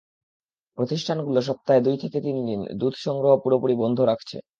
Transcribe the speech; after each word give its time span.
প্রতিষ্ঠানগুলো 0.77 1.39
সপ্তাহে 1.41 1.79
দুই 1.81 1.97
থেকে 1.97 2.17
তিন 2.21 2.37
দিন 2.47 2.61
দুধ 2.79 2.93
সংগ্রহ 3.05 3.33
পুরোপুরি 3.43 3.75
বন্ধ 3.75 3.97
রাখছে। 4.01 4.37